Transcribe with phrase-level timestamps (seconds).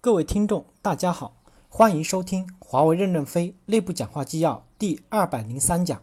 [0.00, 1.34] 各位听众，大家好，
[1.68, 6.00] 欢迎收听华为任正非内部讲话纪要第二百零三讲，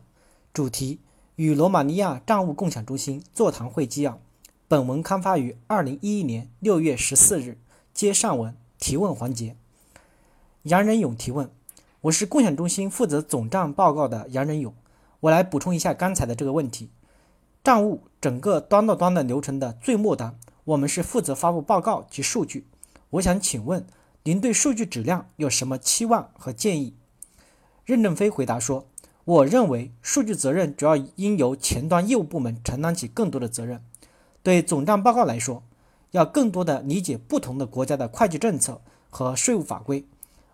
[0.53, 0.99] 主题
[1.37, 4.19] 与罗马尼亚账务共享中心座谈会纪要。
[4.67, 7.57] 本文刊发于二零一一年六月十四日。
[7.93, 9.55] 接上文提问环节。
[10.63, 11.49] 杨仁勇提问：
[12.01, 14.73] 我是共享中心负责总账报告的杨仁勇，
[15.21, 16.89] 我来补充一下刚才的这个问题。
[17.63, 22.67] 账务整个端到端的流程的最末端，我们是负责发布报告及数据。
[23.15, 23.85] 我想请问
[24.23, 26.95] 您对数据质量有什么期望和建议？
[27.85, 28.87] 任正非回答说
[29.23, 33.81] ：“我认为数据责任主要应由前端业务部门承担起更多的责任。
[34.43, 35.63] 对总账报告来说，
[36.11, 40.05] 要更多的理解不同的国家的会计政策和税务法规，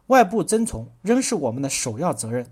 [0.07, 2.45] 外部遵从仍是我们的首要责任。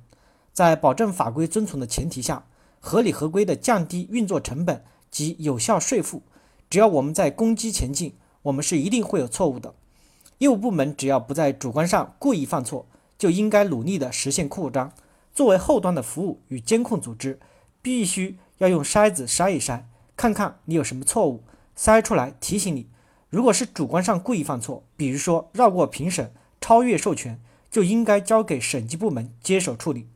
[0.53, 2.45] 在保证法规遵从的前提下，
[2.79, 6.23] 合理合规的降低运作成本及有效税负。
[6.67, 9.75] 只要我们在攻击前进，我们是一定会有错误的。”
[10.39, 14.91] 业务部门只要不在主观上故意犯错，就应该努力的实现扩张。
[15.33, 17.39] 作为后端的服务与监控组织，
[17.81, 19.83] 必须要用筛子筛一筛，
[20.15, 21.43] 看看你有什么错误，
[21.77, 22.87] 筛出来提醒你。
[23.29, 30.07] 如果是主观上故意犯错，比如说绕过评审、超越授权，就应该交给审计部门接手处理。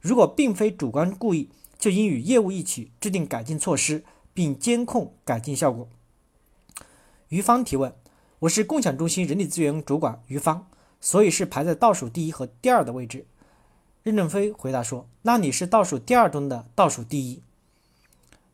[0.00, 5.88] 如果并非主观故意，就应与业务一起制定改进措施，并监控改进效果。
[7.28, 7.92] 于芳提问。
[8.42, 10.66] 我是共享中心人力资源主管于芳，
[11.00, 13.24] 所以是排在倒数第一和第二的位置。
[14.02, 17.40] 任正非回答说：“那你是倒数第二中的倒数第一。”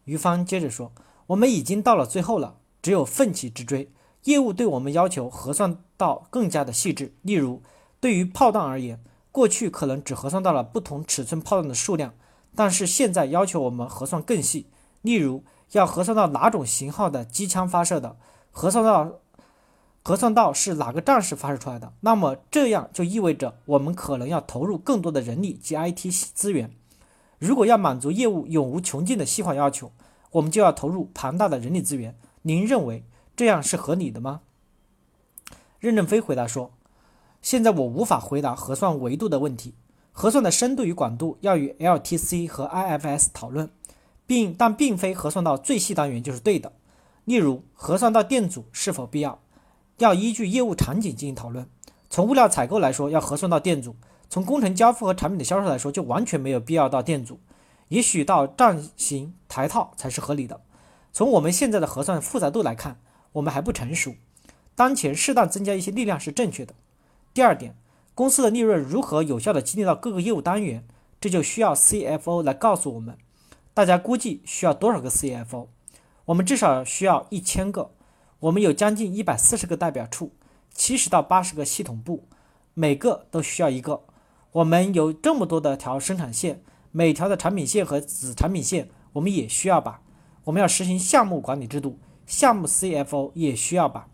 [0.05, 0.93] 于芳接着说
[1.29, 3.91] ：“我们已经到了最后了，只有奋起直追。
[4.25, 7.15] 业务对我们要求核算到更加的细致。
[7.23, 7.63] 例如，
[7.99, 9.03] 对于炮弹而言，
[9.33, 12.13] 过去可能只核算到了不同尺寸炮弹的数量，
[12.55, 14.67] 但是现在要求我们核算更细。
[15.01, 18.19] 例如，要核算到哪种型号的机枪发射的，
[18.51, 19.21] 核算到。”
[20.03, 26.71] 核算到是哪个战士发射出来的，那么这样就意味着我们可能要投入更多的人力及 IT 资源。
[27.39, 29.93] 如果要满足业务永无穷尽的细化要求，
[30.33, 32.17] 我们就要投入庞大的人力资源。
[32.43, 33.05] 您认为
[33.37, 34.41] 这样是合理的吗？
[35.79, 36.73] 任正非回答说
[37.43, 39.75] ：“现在我无法回答核算维度的问题。
[40.13, 43.71] 核算的深度与广度要与 LTC 和 IFS 讨论，
[44.27, 46.73] 并但并非核算到最细单元就是对的。
[47.25, 49.39] 例如，核算到电阻是否必要？”
[49.99, 51.69] 要依据业务场景进行讨论。
[52.11, 53.93] 从物料采购来说，要核算到电阻；
[54.31, 57.39] 从工程交付和产品的销售来说，就完全没有必要到电阻。
[57.89, 60.61] 也许到站型台套才是合理的。
[61.13, 63.01] 从我们现在的核算复杂度来看，
[63.33, 64.15] 我们还不成熟。
[64.75, 66.75] 当前适当增加一些力量是正确的。
[67.35, 67.75] 第二点，
[68.15, 70.87] 公司的利润如何有效地激励到各个业务单元，
[71.21, 73.19] 这就需要 CFO 来告诉我们。
[73.75, 75.69] 大家估计需要多少个 CFO？
[76.27, 77.91] 我们至少需要一千个。
[78.41, 80.31] 我们有将近一百四十个代表处，
[80.73, 82.29] 七十到八十个系统部，
[82.73, 84.05] 每个都需要一个。
[84.53, 86.63] 我们有这么多的条生产线，
[86.93, 90.03] 每条的产品线和子产品线，我们也需要吧？
[90.45, 94.07] 我们要实行项目管理制度，项目 CFO 也需要吧？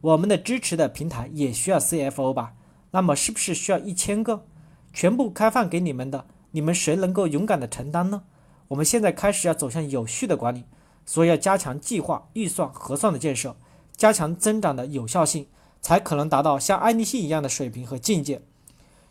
[0.00, 2.54] 我们的支持的平台也需要 CFO 吧？
[2.90, 4.44] 那么是不是需要一千个？
[4.92, 8.24] 全部开放给你们的，你们谁能够勇敢的承担呢？
[8.66, 10.64] 我们现在开始要走向有序的管理，
[11.06, 13.54] 所以要加强计划、预算、核算的建设。
[13.98, 15.48] 加强增长的有效性，
[15.82, 18.40] 才可能达到像爱立信一样的水平和境界。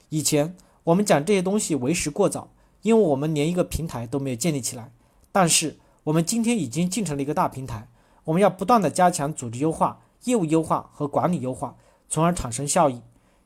[0.08, 0.56] 以前
[0.86, 2.50] 我们讲这些东西为时过早，
[2.81, 4.94] 因为我们连一个平台都没有建立起来。
[5.34, 7.90] 但是我们今天已经建成了一个大平台，
[8.24, 11.75] 我们要不断的加强组织优化、业务优化和管理优化，
[12.08, 13.02] 从而产生效益、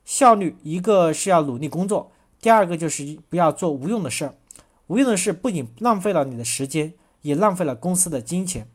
[0.06, 0.56] 效率。
[0.62, 4.35] 一个是要努力工作，第二个就是不要做无用的事儿。
[4.85, 8.68] 无用的事不仅浪费了你的时间，也浪费了公司的金钱。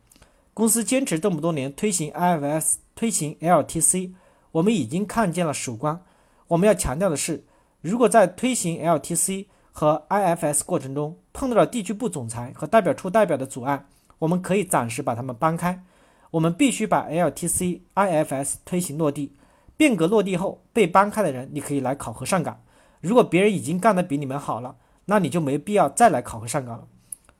[0.56, 4.12] 公司坚持这么多年推行 IFS、推行 LTC，
[4.52, 6.00] 我们已经看见了曙光。
[6.48, 7.44] 我们要强调的是，
[7.82, 13.84] 如果在推行 LTC 和 IFS 过程中碰到了地区部总裁和代表处代表的阻碍，
[14.18, 15.84] 我们可以暂时把他们搬开。
[16.30, 19.34] 我们必须把 LTC、IFS 推行落地。
[19.76, 22.62] 变革落地后被搬开的人，你可以来考核上岗。
[23.02, 26.88] 如果别人已经干得比你们好了，那你就没必要再来考核上岗了。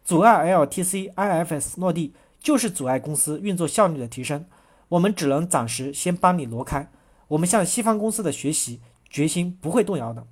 [0.05, 2.13] 阻碍 LTC、IFS 落地。
[2.41, 4.47] 就是阻碍公司运作效率的提升，
[4.89, 6.91] 我们只能暂时先帮你挪开。
[7.29, 8.81] 我们向西方公司的学习
[9.11, 10.27] 决心不会动摇的。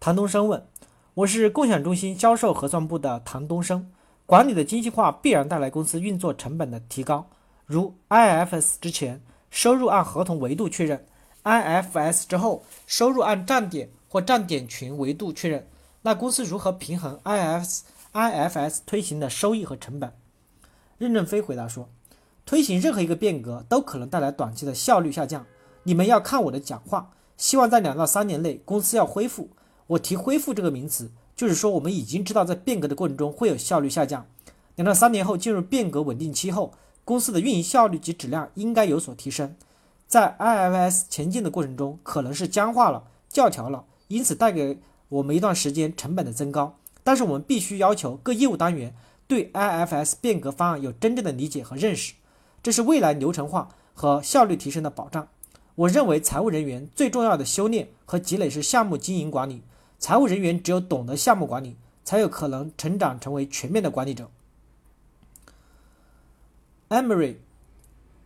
[0.00, 0.66] 唐东升问
[1.14, 3.92] ：“我是共享中心销售核算部的唐东升，
[4.24, 7.28] 管理的精细化必然带来公司运作成本的提高。
[7.66, 11.06] 如 IFS 之前收入按合同维度确认
[11.44, 15.68] ，IFS 之后收入按站点或站点群维度确认，
[16.00, 17.82] 那公司如何平衡 IFS
[18.12, 20.12] IFS 推行的收益和成本？”
[21.02, 21.88] 任正非回答说
[22.46, 25.44] ：“推行任何一个变革都可能带来短期的效率下降，
[25.82, 27.10] 你们要看我的讲话。
[27.36, 29.48] 希望在两到三年内公司要恢复。
[29.88, 34.24] 我提恢复这个名词，就是说我们已经知道在变革的过程中会有效率下降。
[34.76, 36.72] 两到三年后进入变革稳定期后，
[37.04, 39.56] 公司的运营效率及质量应该有所提升。
[40.06, 44.78] 在 IFS 前进的过程中，可能是僵化了、教条了，因此带给
[45.08, 46.76] 我们一段时间成本的增高。
[47.02, 48.94] 但是我们必须要求各业务单元
[49.32, 52.12] 对 IFS 变革方案有真正的理解和认识，
[52.62, 55.26] 这是未来流程化和效率提升的保障。
[55.74, 59.62] 我认为财务人员最重要的修炼和积累是项目经营管理。
[59.98, 64.28] 财务人员只有懂得项目管理，才有可能成长成为全面的管理者。
[66.90, 67.36] Emery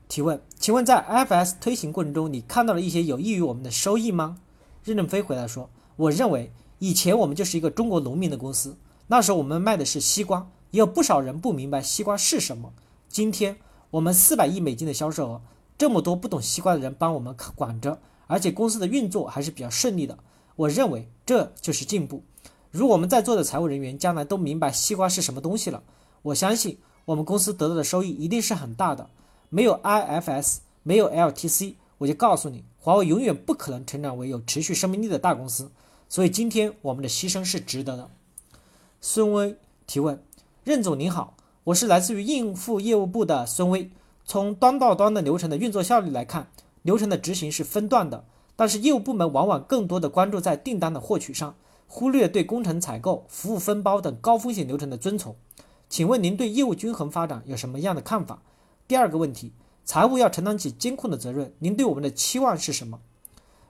[0.09, 4.39] 提问：请问在 IFS 推行过程中，你看到了一些有益于我们的收益吗？
[4.83, 6.51] 任正非回答说：我认为
[6.81, 8.77] 以前我们就是一个中国农民的公司，
[9.07, 12.75] 那时候我们卖的是西瓜，也有不少人不明白西瓜是什么。
[13.09, 13.57] 今天
[13.93, 15.41] 我们四百亿美金的销售额。
[15.79, 20.19] 这么多不懂西瓜的人帮我们管着，而且公司的运作还是比较顺利的。
[20.55, 22.23] 我认为这就是进步。
[22.71, 25.83] 如果我们在座的财务人员将来都明白西瓜是什么东西了，
[26.21, 29.09] 我相信我们公司得到的收益一定是很大的。
[29.49, 35.71] 没有 IFS，没有 LTC，我就告诉你，华为永远不可能成长为有持续生命力的大公司。
[36.11, 38.11] 所以今天我们的牺牲是值得的。
[39.01, 39.57] 孙威
[39.87, 40.23] 提问：
[40.67, 43.89] 任总您好，我是来自于应付业务部的孙威。
[44.25, 46.51] 从端到端的流程的运作效率来看，
[46.83, 48.25] 流程的执行是分段的，
[48.57, 51.55] 但是业务部门往往更多的关注在订单的获取上，
[51.87, 55.37] 忽略对工程采购、服务分包等高风险流程的遵从。
[55.89, 58.43] 请问您对业务均衡发展有什么样的看法？
[58.89, 59.53] 第二个问题，
[59.85, 62.99] 财务要承担起监控的责任，您对我们的期望是什么？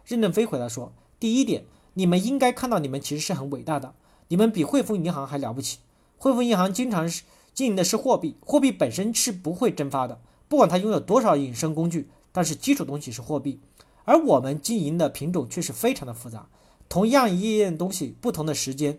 [0.07, 3.93] 任正非回答说：第一点，你们应该看到你们其实是很伟大的，
[4.29, 5.81] 你们比汇丰银行还了不起。
[6.19, 7.23] 汇丰银行经常是
[7.55, 10.21] 经营的是货币，货币本身是不会蒸发的。
[10.49, 13.61] 不管它拥有多少衍生工具，但是基础东西是货币，
[14.05, 16.49] 而我们经营的品种却是非常的复杂。
[16.89, 18.99] 同样一样东西，不同的时间，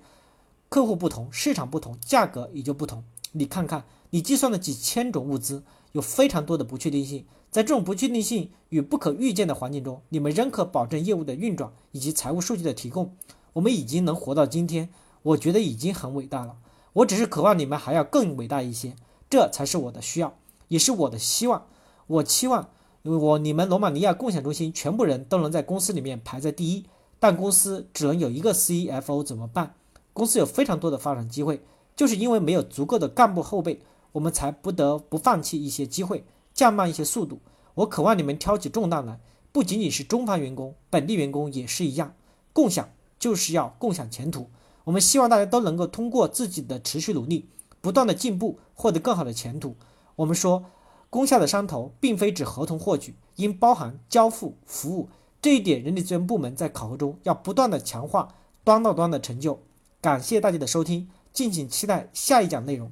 [0.69, 3.03] 客户不同，市场不同，价格也就不同。
[3.31, 7.25] 你看看，你计算的几千种物资，有非常多的不确定性。
[7.49, 13.15] 在这种不确定性与不可预见的环境中，你们仍可保证业务的运转以及财务数据的提供。
[13.53, 14.89] 我们已经能活到今天，
[15.23, 16.57] 我觉得已经很伟大了。
[16.97, 18.95] 我只是渴望你们还要更伟大一些，
[19.29, 20.35] 这才是我的需要。
[20.69, 21.67] 也是我的希望，
[22.07, 22.69] 我期望，
[23.03, 26.85] 我你们罗马尼亚共享中心全部人都能在公司里面排在第一，
[27.19, 29.75] 但公司只能有一个 CFO 怎么办？
[30.11, 31.61] 公司有非常多的发展机会，
[31.95, 33.81] 就是因为没有足够的干部后备，
[34.13, 37.39] 我们才不得不放弃一些机会，降慢一些速度。
[37.75, 39.19] 我渴望你们挑起重担来，
[39.51, 42.15] 不仅仅是中方员工，本地员工也是一样。
[42.51, 42.89] 共享
[43.19, 44.49] 就是要共享前途，
[44.87, 47.49] 我们希望大家都能够通过自己的持续努力，
[47.81, 49.75] 不断的进步，获得更好的前途。
[50.15, 50.63] 我们说，
[51.09, 55.09] 功效的商头并非指合同获取，应包含交付、服务
[55.41, 55.83] 这一点。
[55.83, 58.29] 人力资源部门在考核中要不断的强化
[58.63, 59.59] 端到端的成就。
[59.99, 62.89] 感谢大家的收听，敬请期待下一讲内容。